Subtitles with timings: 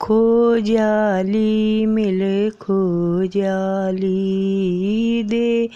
[0.00, 2.20] खो जाली मिल
[2.60, 2.76] खो
[5.22, 5.68] दे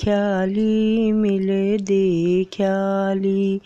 [0.00, 1.46] ख्याली मिल
[1.82, 3.60] दे ख्याली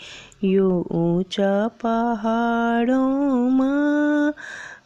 [0.45, 4.33] यो ऊँचा पहाड़ों माँ,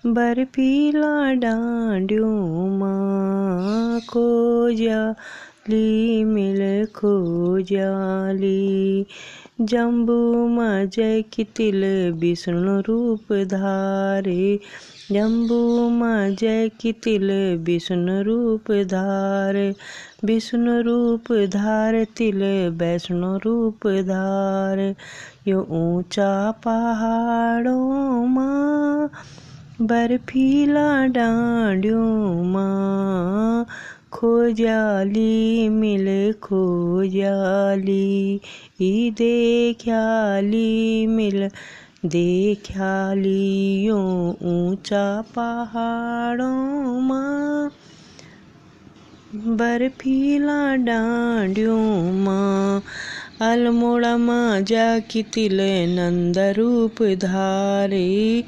[0.07, 4.27] बर्फीला डांडियों माँ खो
[5.71, 9.07] जाली मिल खो जाली
[9.61, 10.49] जम्बू
[10.87, 14.61] जय कितिल विष्णु रूप धारे।
[15.13, 15.89] जम्बू
[16.35, 19.75] जय कितिल विष्णु रूप धार।
[20.25, 24.95] विष्णु रूप धार, तिल वैष्णु रूप धार।
[25.49, 29.11] यो ऊँचा पहाड़ों माँ,
[29.81, 33.67] बर्फीला डांडियों माँ।
[34.17, 36.61] खो जाली मिले खो
[37.05, 38.41] जाली
[38.81, 41.51] ई देख्याली, मिल
[42.07, 43.99] देख्याली यो
[44.43, 47.71] ऊँचा पहाड़ों माँ,
[49.35, 52.83] बर्फीला डांडियों माँ,
[53.41, 58.45] अलमोड़ा माँ जा कितिल नंद रूप धारे।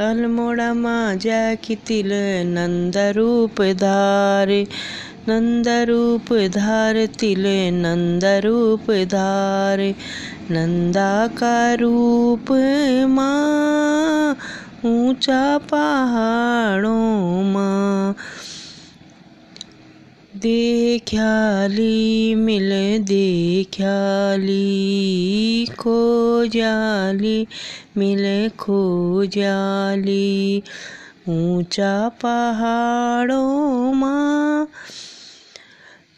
[0.00, 2.10] अल्मोड़ा माँ जा कितिल
[2.46, 4.48] नंद रूप धार
[5.28, 9.80] नंद रूप धार तिल नंद रूप धार
[10.50, 12.52] नंदा का रूप
[13.08, 14.36] माँ,
[14.84, 18.14] ऊँचा पहाड़ों माँ.
[20.38, 22.70] देख्याली, मिल
[23.02, 24.54] देख्याली,
[25.78, 25.96] खो
[26.46, 27.46] जाली,
[27.96, 30.62] मिल खो जाली।
[31.28, 34.68] ऊँचा पहाड़ों माँ,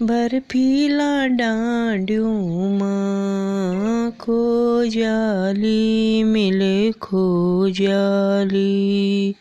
[0.02, 9.34] बर्फीला डांडियों माँ, खो जाली, मिल खो जाली।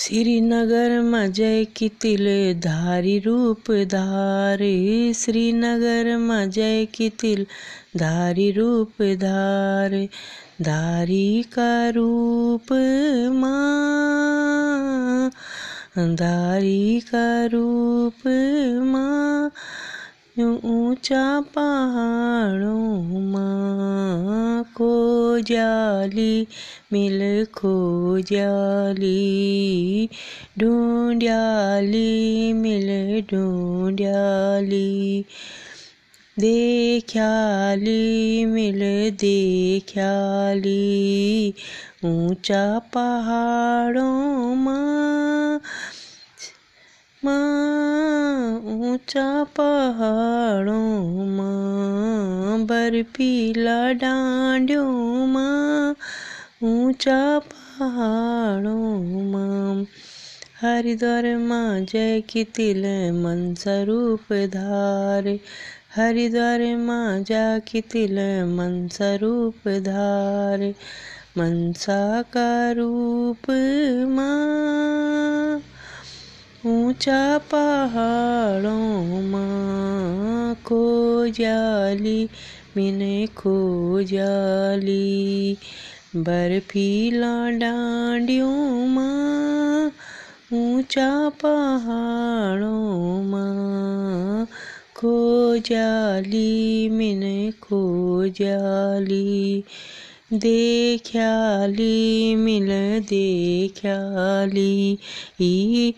[0.00, 7.46] श्रीनगर में जय कितिल धारी रूप धारे। श्रीनगर में जय कितिल
[7.96, 10.08] धारी रूप धारे।
[10.62, 12.72] धारी का रूप
[13.32, 15.30] माँ।
[15.98, 18.26] धारी का रूप
[18.82, 19.50] माँ।
[20.64, 26.46] ऊँचा पहाड़ों माँ को जाली
[26.92, 30.08] मिल खो जाली,
[30.58, 35.24] ढूंढ्याली, मिल ढूंढ्याली।
[36.38, 41.54] देख्याली, मिल देख्याली।
[42.04, 45.60] ऊँचा पहाड़ों माँ
[47.24, 55.94] माँ, ऊँचा पहाड़ों माँ, बर्फीला डांडियों माँ
[56.62, 59.86] ऊँचा पहाड़ों माँ,
[60.60, 62.82] हरिद्वार माँ जय की तिल
[63.12, 65.38] मन स्वरूप धार।
[65.94, 70.74] हरिद्वार माँ जा की तिल मन स्वरूप धार।
[71.38, 73.50] मनसा का रूप
[74.08, 75.62] माँ,
[76.66, 82.28] ऊँचा पहाड़ों माँ खो जाली,
[82.76, 85.56] मिने खो जाली।
[86.16, 89.90] बर्फीला डांडियों माँ,
[90.52, 94.46] ऊँचा पहाड़ों माँ।
[94.96, 99.64] खो जाली, मिने खो जाली।
[100.32, 104.98] देख्याली मिल देख्याली।
[105.40, 105.94] ई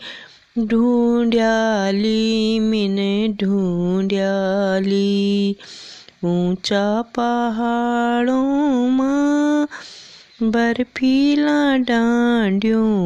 [0.59, 2.97] ढूंढ्याली, मिन
[3.41, 5.55] ढूंढ्याली।
[6.23, 9.67] ऊँचा पहाड़ों माँ
[10.39, 11.57] बर्फीला
[11.87, 13.03] डांडियों।